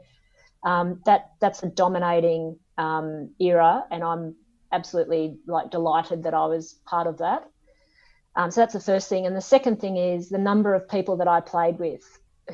[0.64, 4.36] um, that that's a dominating um, era, and I'm
[4.72, 7.50] absolutely like delighted that I was part of that.
[8.38, 11.18] Um, so that's the first thing, and the second thing is the number of people
[11.18, 12.04] that I played with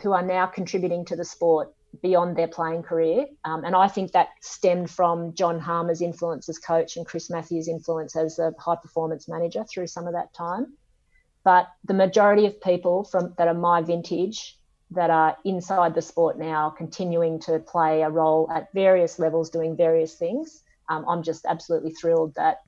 [0.01, 3.25] who are now contributing to the sport beyond their playing career.
[3.43, 7.67] Um, and I think that stemmed from John Harmer's influence as coach and Chris Matthews'
[7.67, 10.73] influence as a high performance manager through some of that time.
[11.43, 14.57] But the majority of people from that are my vintage
[14.91, 19.75] that are inside the sport now, continuing to play a role at various levels, doing
[19.75, 20.63] various things.
[20.89, 22.59] Um, I'm just absolutely thrilled that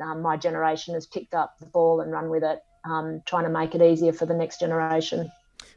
[0.00, 3.50] um, my generation has picked up the ball and run with it, um, trying to
[3.50, 5.30] make it easier for the next generation.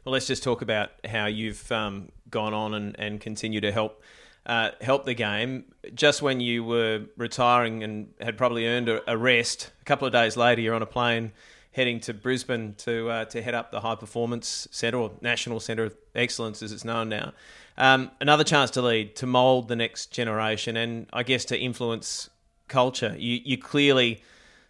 [0.04, 4.02] Well, let's just talk about how you've um, gone on and, and continue to help
[4.46, 5.64] uh, help the game.
[5.94, 10.12] Just when you were retiring and had probably earned a, a, rest, a couple of
[10.12, 11.32] days later, you're on a plane
[11.72, 15.84] heading to Brisbane to uh, to head up the High Performance Centre or National Centre
[15.84, 17.32] of Excellence, as it's known now.
[17.76, 22.30] Um, another chance to lead, to mould the next generation, and I guess to influence
[22.68, 23.14] culture.
[23.18, 24.22] You you clearly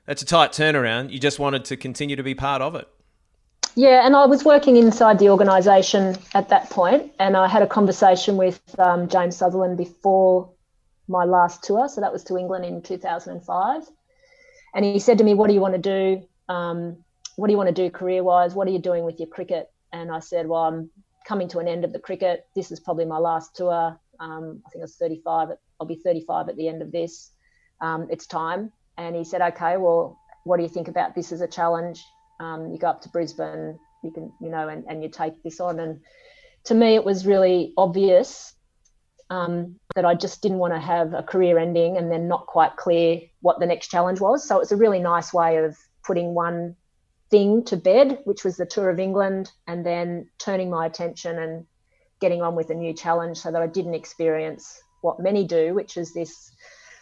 [0.06, 1.10] that's a tight turnaround.
[1.10, 2.88] You just wanted to continue to be part of it.
[3.78, 7.66] Yeah, and I was working inside the organisation at that point, and I had a
[7.66, 10.50] conversation with um, James Sutherland before
[11.08, 11.86] my last tour.
[11.86, 13.82] So that was to England in 2005.
[14.74, 16.26] And he said to me, What do you want to do?
[16.48, 17.04] Um,
[17.36, 18.54] what do you want to do career wise?
[18.54, 19.70] What are you doing with your cricket?
[19.92, 20.90] And I said, Well, I'm
[21.28, 22.46] coming to an end of the cricket.
[22.54, 24.00] This is probably my last tour.
[24.18, 25.48] Um, I think I was 35.
[25.78, 27.30] I'll be 35 at the end of this.
[27.82, 28.72] Um, it's time.
[28.96, 32.02] And he said, Okay, well, what do you think about this as a challenge?
[32.40, 35.60] Um, you go up to Brisbane, you can, you know, and, and you take this
[35.60, 35.78] on.
[35.80, 36.00] And
[36.64, 38.54] to me, it was really obvious
[39.30, 42.76] um, that I just didn't want to have a career ending and then not quite
[42.76, 44.46] clear what the next challenge was.
[44.46, 46.76] So it was a really nice way of putting one
[47.30, 51.66] thing to bed, which was the Tour of England, and then turning my attention and
[52.20, 55.96] getting on with a new challenge so that I didn't experience what many do, which
[55.96, 56.52] is this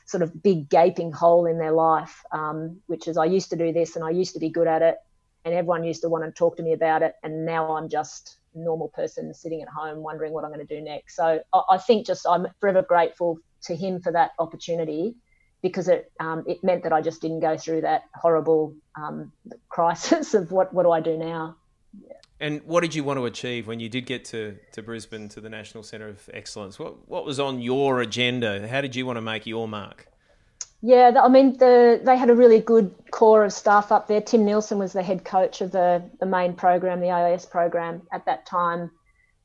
[0.06, 3.72] sort of big gaping hole in their life, um, which is I used to do
[3.72, 4.96] this and I used to be good at it
[5.44, 8.38] and everyone used to want to talk to me about it and now i'm just
[8.54, 11.60] a normal person sitting at home wondering what i'm going to do next so i,
[11.70, 15.14] I think just i'm forever grateful to him for that opportunity
[15.64, 19.32] because it um, it meant that I just didn't go through that horrible um,
[19.70, 21.56] crisis of what what do I do now.
[22.38, 25.40] And what did you want to achieve when you did get to, to Brisbane to
[25.40, 26.78] the National Centre of Excellence?
[26.78, 28.68] What what was on your agenda?
[28.68, 30.08] How did you want to make your mark?
[30.86, 34.20] Yeah, I mean, the, they had a really good core of staff up there.
[34.20, 38.26] Tim Nielsen was the head coach of the, the main program, the IOS program at
[38.26, 38.90] that time.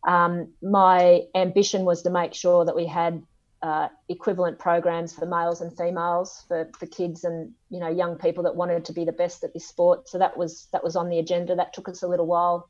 [0.05, 3.23] Um, my ambition was to make sure that we had
[3.61, 8.43] uh, equivalent programs for males and females for, for kids and you know young people
[8.43, 10.09] that wanted to be the best at this sport.
[10.09, 11.55] So that was that was on the agenda.
[11.55, 12.69] That took us a little while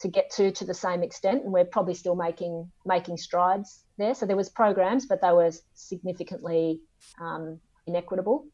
[0.00, 4.14] to get to to the same extent, and we're probably still making making strides there.
[4.14, 6.80] So there was programs, but they were significantly
[7.20, 8.46] um, inequitable.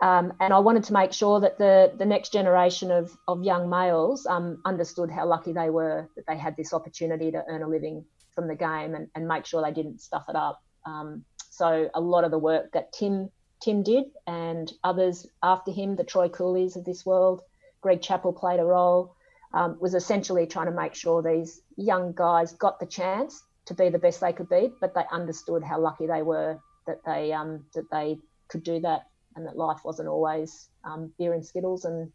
[0.00, 3.68] Um, and I wanted to make sure that the, the next generation of, of young
[3.68, 7.68] males um, understood how lucky they were that they had this opportunity to earn a
[7.68, 10.62] living from the game and, and make sure they didn't stuff it up.
[10.86, 15.96] Um, so a lot of the work that Tim Tim did and others after him,
[15.96, 17.42] the Troy Cooleys of this world,
[17.80, 19.16] Greg Chappell played a role,
[19.52, 23.88] um, was essentially trying to make sure these young guys got the chance to be
[23.88, 27.64] the best they could be, but they understood how lucky they were that they um,
[27.74, 32.10] that they could do that and that life wasn't always um, beer and skittles and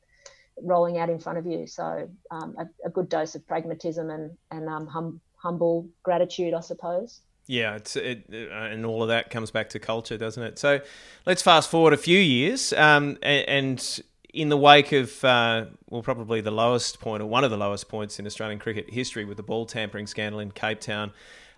[0.62, 1.66] rolling out in front of you.
[1.66, 6.60] So um, a, a, good dose of pragmatism and and um, hum, humble gratitude, I
[6.60, 7.22] suppose.
[7.48, 10.60] Yeah, it's it, uh, and all of that comes back to culture, doesn't it?
[10.60, 10.80] So
[11.26, 14.02] let's fast forward a few years, um, and,
[14.34, 17.88] in the wake of uh, well, probably the lowest point or one of the lowest
[17.88, 21.12] points in Australian cricket history with the ball tampering scandal in Cape Town,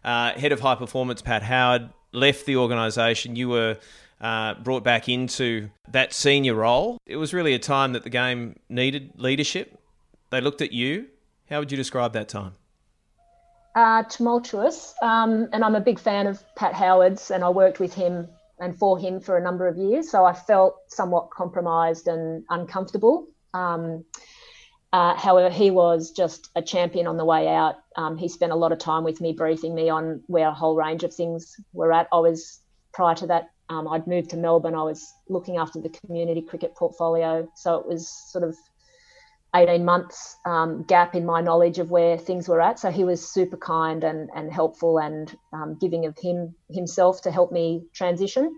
[0.04, 3.38] uh, head of high performance Pat Howard left the organisation.
[3.38, 3.78] You were
[4.22, 6.98] uh, brought back into that senior role.
[7.06, 9.80] It was really a time that the game needed leadership.
[10.30, 11.08] They looked at you.
[11.50, 12.56] How would you describe that time?
[13.76, 17.94] Uh, tumultuous, um, and I'm a big fan of Pat Howard's, and I worked with
[17.94, 20.10] him and for him for a number of years.
[20.10, 23.28] So I felt somewhat compromised and uncomfortable.
[23.54, 24.06] Um,
[24.94, 27.76] uh, however, he was just a champion on the way out.
[27.98, 30.78] Um, he spent a lot of time with me, briefing me on where a whole
[30.78, 32.08] range of things were at.
[32.14, 32.62] I was
[32.94, 34.76] prior to that um, I'd moved to Melbourne.
[34.76, 37.50] I was looking after the community cricket portfolio.
[37.56, 38.56] So it was sort of
[39.56, 42.80] 18 months um, gap in my knowledge of where things were at.
[42.80, 47.32] So he was super kind and, and helpful and um, giving of him himself to
[47.32, 48.56] help me transition.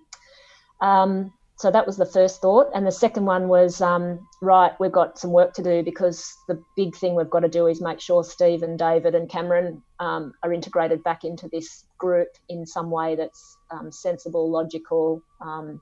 [0.82, 2.68] Um, so that was the first thought.
[2.76, 6.62] And the second one was um, right, we've got some work to do because the
[6.76, 10.34] big thing we've got to do is make sure Steve and David and Cameron um,
[10.44, 15.82] are integrated back into this group in some way that's um, sensible, logical, um,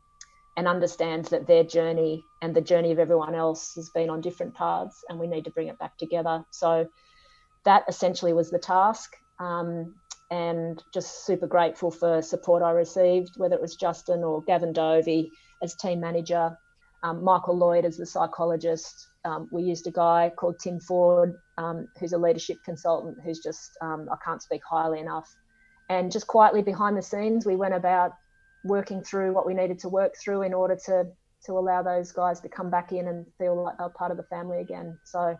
[0.57, 4.53] and understands that their journey and the journey of everyone else has been on different
[4.55, 6.43] paths and we need to bring it back together.
[6.51, 6.87] So
[7.65, 9.11] that essentially was the task.
[9.39, 9.95] Um,
[10.31, 15.31] and just super grateful for support I received, whether it was Justin or Gavin Dovey
[15.61, 16.57] as team manager,
[17.03, 19.09] um, Michael Lloyd as the psychologist.
[19.23, 23.77] Um, we used a guy called Tim Ford, um, who's a leadership consultant, who's just,
[23.81, 25.29] I can't speak highly enough.
[25.89, 28.13] And just quietly behind the scenes, we went about
[28.63, 31.05] working through what we needed to work through in order to,
[31.45, 34.23] to allow those guys to come back in and feel like they're part of the
[34.23, 34.97] family again.
[35.03, 35.37] So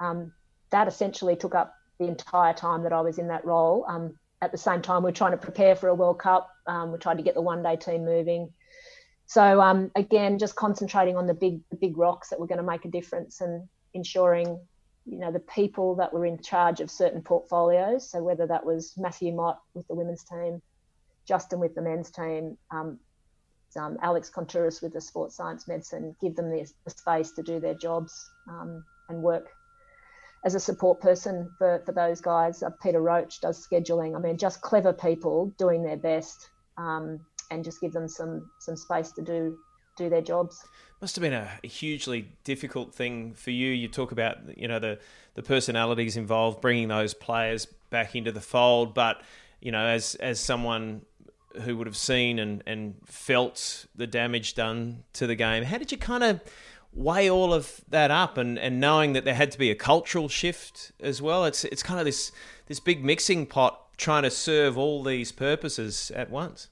[0.00, 0.32] um,
[0.70, 3.84] that essentially took up the entire time that I was in that role.
[3.88, 6.48] Um, at the same time, we're trying to prepare for a World Cup.
[6.66, 8.50] Um, we tried to get the one day team moving.
[9.26, 12.84] So um, again, just concentrating on the big big rocks that were going to make
[12.84, 14.58] a difference and ensuring,
[15.06, 18.08] you know, the people that were in charge of certain portfolios.
[18.08, 20.62] So whether that was Matthew Mott with the women's team,
[21.26, 22.98] Justin with the men's team, um,
[23.76, 27.60] um, Alex Kountouris with the sports science medicine, give them the, the space to do
[27.60, 29.48] their jobs um, and work
[30.44, 32.62] as a support person for, for those guys.
[32.62, 34.16] Uh, Peter Roach does scheduling.
[34.16, 38.76] I mean, just clever people doing their best um, and just give them some some
[38.76, 39.58] space to do
[40.00, 40.64] do their jobs.
[41.00, 43.70] Must have been a, hugely difficult thing for you.
[43.70, 44.98] You talk about you know the
[45.34, 49.22] the personalities involved, bringing those players back into the fold, but
[49.60, 51.02] you know as as someone
[51.62, 55.90] who would have seen and, and felt the damage done to the game, how did
[55.90, 56.40] you kind of
[56.92, 60.28] weigh all of that up and, and knowing that there had to be a cultural
[60.28, 61.44] shift as well?
[61.44, 62.30] It's it's kind of this
[62.66, 66.68] this big mixing pot trying to serve all these purposes at once.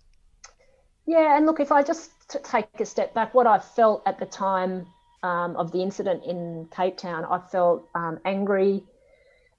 [1.07, 4.27] Yeah, and look, if I just take a step back, what I felt at the
[4.27, 4.87] time
[5.23, 8.85] um, of the incident in Cape Town, I felt um, angry.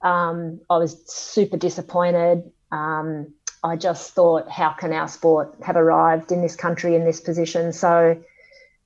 [0.02, 2.52] Um, I was super disappointed.
[2.72, 7.20] Um, I just thought, how can our sport have arrived in this country in this
[7.20, 7.74] position?
[7.74, 8.22] So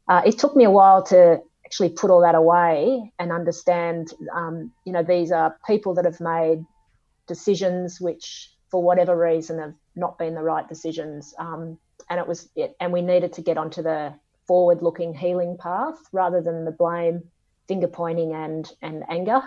[0.07, 4.71] uh, it took me a while to actually put all that away and understand, um,
[4.85, 6.65] you know, these are people that have made
[7.27, 11.35] decisions which, for whatever reason, have not been the right decisions.
[12.13, 14.13] And it was it, and we needed to get onto the
[14.45, 17.23] forward-looking healing path rather than the blame,
[17.67, 19.41] finger pointing, and and anger.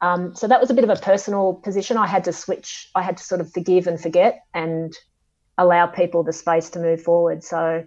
[0.00, 1.98] Um, so that was a bit of a personal position.
[1.98, 2.88] I had to switch.
[2.94, 4.96] I had to sort of forgive and forget, and
[5.58, 7.44] allow people the space to move forward.
[7.44, 7.84] So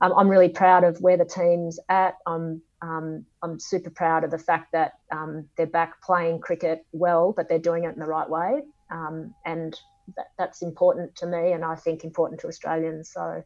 [0.00, 2.16] um, I'm really proud of where the team's at.
[2.26, 7.34] I'm um, I'm super proud of the fact that um, they're back playing cricket well,
[7.36, 8.62] but they're doing it in the right way.
[8.90, 9.78] Um, and
[10.16, 13.10] that, that's important to me, and I think important to Australians.
[13.12, 13.42] So,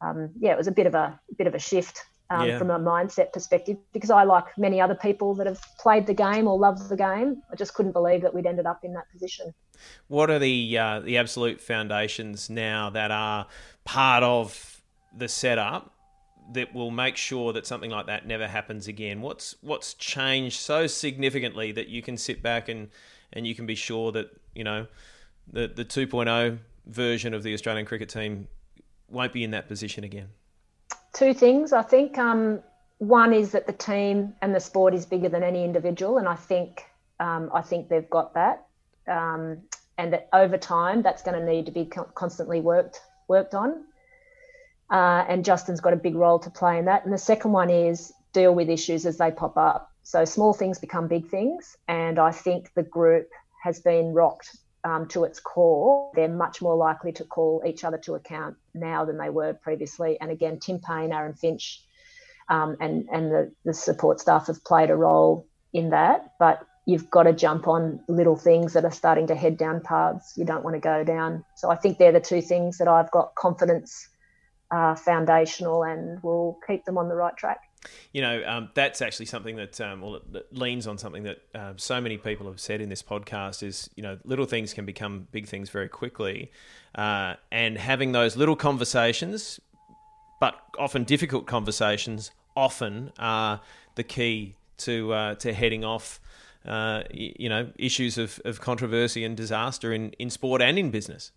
[0.00, 2.58] um, yeah, it was a bit of a bit of a shift um, yeah.
[2.58, 6.46] from a mindset perspective because I, like many other people that have played the game
[6.46, 9.54] or loved the game, I just couldn't believe that we'd ended up in that position.
[10.08, 13.46] What are the uh, the absolute foundations now that are
[13.84, 14.82] part of
[15.16, 15.94] the setup
[16.52, 19.20] that will make sure that something like that never happens again?
[19.20, 22.88] What's what's changed so significantly that you can sit back and
[23.32, 24.86] and you can be sure that you know
[25.52, 28.48] the the 2.0 version of the Australian cricket team
[29.10, 30.28] won't be in that position again?
[31.12, 32.18] Two things, I think.
[32.18, 32.60] Um,
[32.98, 36.34] one is that the team and the sport is bigger than any individual, and I
[36.34, 36.84] think
[37.20, 38.66] um, I think they've got that.
[39.06, 39.58] Um,
[39.96, 41.84] and that over time, that's going to need to be
[42.14, 43.84] constantly worked worked on.
[44.90, 47.04] Uh, and Justin's got a big role to play in that.
[47.04, 49.90] And the second one is deal with issues as they pop up.
[50.02, 53.28] So small things become big things, and I think the group
[53.62, 54.56] has been rocked
[54.88, 56.10] um, to its core.
[56.14, 60.18] They're much more likely to call each other to account now than they were previously.
[60.20, 61.82] And again, Tim Paine, Aaron Finch,
[62.48, 66.32] um, and and the, the support staff have played a role in that.
[66.38, 70.32] But you've got to jump on little things that are starting to head down paths
[70.38, 71.44] you don't want to go down.
[71.54, 74.08] So I think they're the two things that I've got confidence
[74.70, 77.60] uh, foundational and will keep them on the right track.
[78.12, 81.72] You know, um, that's actually something that, um, well, that leans on something that uh,
[81.76, 85.28] so many people have said in this podcast is, you know, little things can become
[85.30, 86.50] big things very quickly.
[86.94, 89.60] Uh, and having those little conversations,
[90.40, 93.60] but often difficult conversations, often are
[93.94, 96.20] the key to, uh, to heading off
[96.66, 101.32] uh, you know, issues of, of controversy and disaster in, in sport and in business.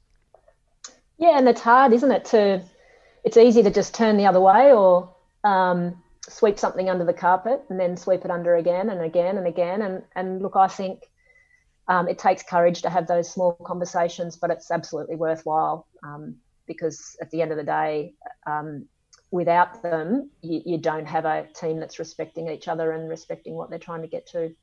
[1.17, 2.25] Yeah, and it's hard, isn't it?
[2.25, 2.63] To
[3.23, 5.09] it's easy to just turn the other way or
[5.43, 9.47] um, sweep something under the carpet and then sweep it under again and again and
[9.47, 9.81] again.
[9.81, 11.09] And and look, I think
[11.87, 16.35] um, it takes courage to have those small conversations, but it's absolutely worthwhile um,
[16.67, 18.13] because at the end of the day,
[18.45, 18.85] um,
[19.31, 23.69] without them, you, you, don't have a team that's respecting each other and respecting what
[23.69, 24.53] they're trying to get to.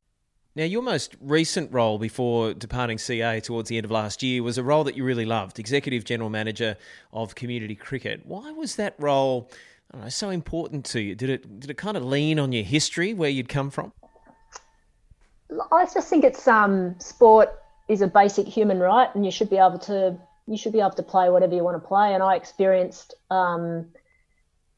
[0.54, 4.58] Now, your most recent role before departing CA towards the end of last year was
[4.58, 6.76] a role that you really loved, Executive General Manager
[7.12, 8.26] of Community Cricket.
[8.26, 9.50] Why was that role
[9.94, 11.14] know, so important to you?
[11.14, 13.92] Did it did it kind of lean on your history, where you'd come from?
[15.72, 17.50] I just think it's um, sport
[17.88, 20.90] is a basic human right, and you should be able to you should be able
[20.92, 22.14] to play whatever you want to play.
[22.14, 23.86] And I experienced um,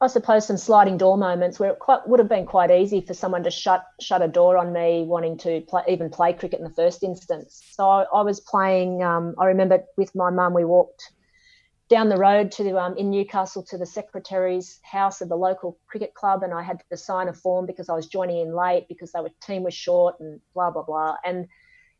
[0.01, 3.13] I suppose some sliding door moments where it quite would have been quite easy for
[3.13, 6.63] someone to shut shut a door on me wanting to play, even play cricket in
[6.63, 7.61] the first instance.
[7.71, 9.03] So I, I was playing.
[9.03, 11.11] Um, I remember with my mum, we walked
[11.91, 16.13] down the road to um, in Newcastle to the secretary's house of the local cricket
[16.13, 19.13] club, and I had to sign a form because I was joining in late because
[19.13, 21.15] our team was short and blah blah blah.
[21.25, 21.49] And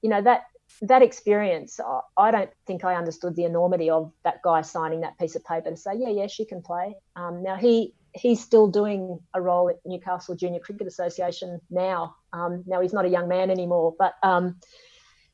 [0.01, 0.45] you know that
[0.83, 1.77] that experience,
[2.17, 5.69] I don't think I understood the enormity of that guy signing that piece of paper
[5.69, 6.95] to say, yeah, yeah, she can play.
[7.17, 12.15] Um, now he he's still doing a role at Newcastle Junior Cricket Association now.
[12.31, 14.55] Um, now he's not a young man anymore, but um,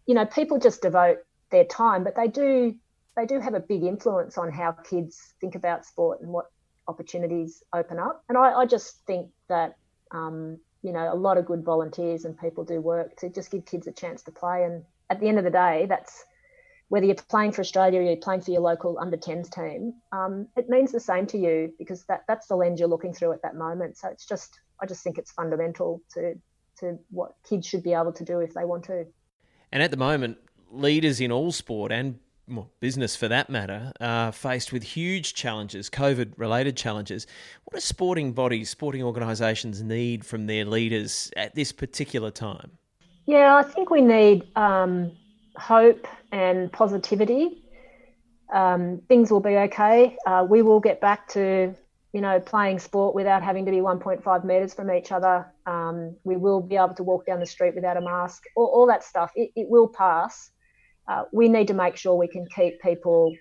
[0.08, 1.20] you know, people just devote
[1.52, 2.76] their time, but they do
[3.18, 6.46] they do have a big influence on how kids think about sport and what
[6.88, 8.24] opportunities open up.
[8.30, 9.76] And I, I just think that
[10.12, 13.66] um, you know a lot of good volunteers and people do work to just give
[13.66, 16.26] kids a chance to play and at the end of the day, that's
[16.90, 20.48] whether you're playing for Australia or you're playing for your local under 10s team, um,
[20.56, 23.42] it means the same to you because that, that's the lens you're looking through at
[23.42, 23.98] that moment.
[23.98, 26.36] So it's just, I just think it's fundamental to,
[26.80, 29.06] to what kids should be able to do if they want to.
[29.72, 30.38] And at the moment,
[30.72, 35.90] leaders in all sport and well, business for that matter, are faced with huge challenges,
[35.90, 37.28] COVID related challenges.
[37.66, 42.72] What do sporting bodies, sporting organisations need from their leaders at this particular time?
[43.26, 45.12] Yeah, I think we need um,
[45.58, 47.64] hope and positivity.
[48.54, 50.16] Um, things will be okay.
[50.26, 51.76] Uh, we will get back to,
[52.14, 55.46] you know, playing sport without having to be 1.5 meters from each other.
[55.66, 58.44] Um, we will be able to walk down the street without a mask.
[58.56, 59.32] All, all that stuff.
[59.36, 60.52] It, it will pass.
[61.08, 63.34] Uh, we need to make sure we can keep people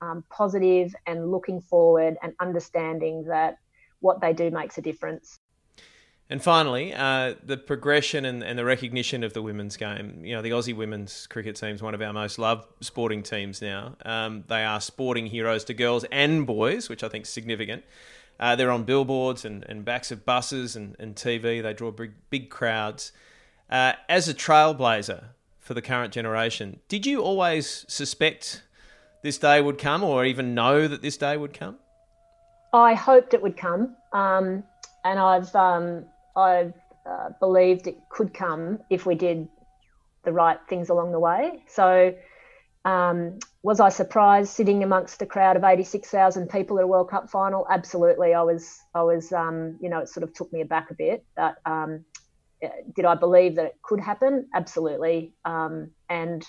[0.00, 3.58] um, positive and looking forward and understanding that
[4.00, 5.40] what they do makes a difference.
[6.30, 10.22] And finally, uh, the progression and, and, the recognition of the women's game.
[10.22, 13.62] You know, the Aussie women's cricket team is one of our most loved sporting teams
[13.62, 13.96] now.
[14.04, 17.82] Um, they are sporting heroes to girls and boys, which I think is significant.
[18.38, 21.62] Uh, they're on billboards and, and backs of buses and, and TV.
[21.62, 23.12] They draw big, big crowds.
[23.70, 25.24] Uh, as a trailblazer
[25.68, 28.62] for the current generation, did you always suspect
[29.22, 31.76] this day would come or even know that this day would come?
[32.72, 33.94] I hoped it would come.
[34.14, 34.64] Um,
[35.04, 36.72] and I've um, I
[37.04, 39.46] uh, believed it could come if we did
[40.24, 41.62] the right things along the way.
[41.68, 42.14] So,
[42.86, 47.28] um, was I surprised sitting amongst a crowd of 86,000 people at a World Cup
[47.28, 47.66] final?
[47.68, 48.32] Absolutely.
[48.32, 51.26] I was, I was, um, you know, it sort of took me aback a bit.
[51.36, 52.06] But um,
[52.94, 54.46] did I believe that it could happen?
[54.54, 55.32] Absolutely.
[55.44, 56.46] Um, and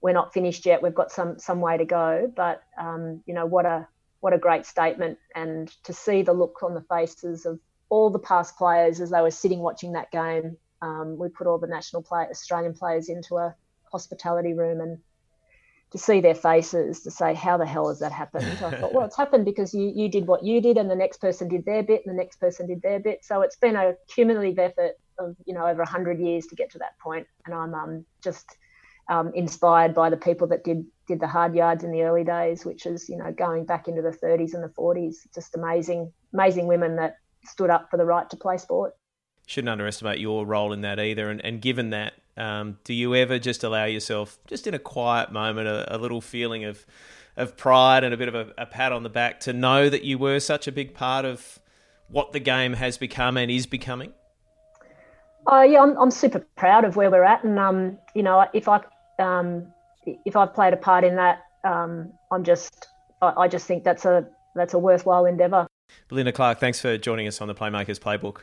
[0.00, 0.82] we're not finished yet.
[0.82, 2.32] We've got some some way to go.
[2.34, 3.86] But um, you know, what a
[4.20, 5.18] what a great statement.
[5.34, 7.58] And to see the look on the faces of
[7.88, 11.58] all the past players as they were sitting watching that game, um, we put all
[11.58, 13.54] the national play, Australian players into a
[13.90, 14.98] hospitality room and
[15.90, 19.04] to see their faces to say how the hell has that happened i thought well
[19.04, 21.82] it's happened because you you did what you did and the next person did their
[21.82, 25.36] bit and the next person did their bit so it's been a cumulative effort of
[25.46, 27.26] you know over 100 years to get to that point.
[27.46, 28.56] And i'm um, just
[29.08, 32.64] um, inspired by the people that did did the hard yards in the early days
[32.64, 36.66] which is you know going back into the 30s and the 40s just amazing amazing
[36.66, 38.94] women that stood up for the right to play sport.
[39.46, 41.28] Shouldn't underestimate your role in that either.
[41.28, 45.32] And, and given that um, do you ever just allow yourself, just in a quiet
[45.32, 46.86] moment, a, a little feeling of
[47.36, 50.02] of pride and a bit of a, a, pat on the back to know that
[50.02, 51.60] you were such a big part of
[52.08, 54.12] what the game has become and is becoming?
[55.46, 58.68] Oh yeah, I'm, I'm super proud of where we're at, and um, you know, if
[58.68, 58.80] I
[59.18, 59.66] um,
[60.24, 62.88] if I've played a part in that, um, I'm just
[63.22, 65.66] I, I just think that's a that's a worthwhile endeavour.
[66.08, 68.42] Belinda Clark, thanks for joining us on the Playmakers Playbook.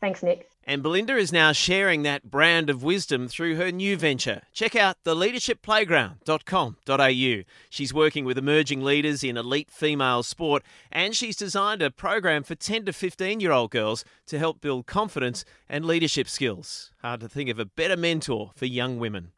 [0.00, 0.50] Thanks, Nick.
[0.66, 4.42] And Belinda is now sharing that brand of wisdom through her new venture.
[4.52, 7.42] Check out theleadershipplayground.com.au.
[7.68, 12.54] She's working with emerging leaders in elite female sport, and she's designed a program for
[12.54, 16.92] 10 to 15 year old girls to help build confidence and leadership skills.
[17.02, 19.32] Hard to think of a better mentor for young women.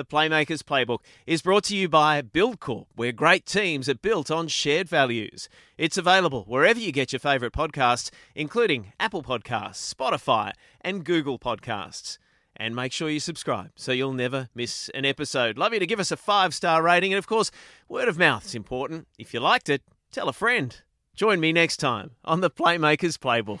[0.00, 4.48] The Playmakers Playbook is brought to you by Buildcorp, where great teams are built on
[4.48, 5.50] shared values.
[5.76, 12.16] It's available wherever you get your favourite podcasts, including Apple Podcasts, Spotify, and Google Podcasts.
[12.56, 15.58] And make sure you subscribe so you'll never miss an episode.
[15.58, 17.12] Love you to give us a five star rating.
[17.12, 17.50] And of course,
[17.86, 19.06] word of mouth is important.
[19.18, 20.80] If you liked it, tell a friend.
[21.14, 23.60] Join me next time on the Playmakers Playbook.